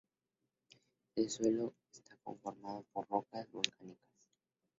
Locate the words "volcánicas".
3.51-4.09